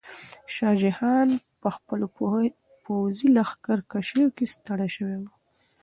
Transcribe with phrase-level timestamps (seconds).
[0.53, 1.27] شاه جهان
[1.61, 2.05] په خپلو
[2.85, 5.25] پوځي لښکرکشیو کې ستړی شوی و.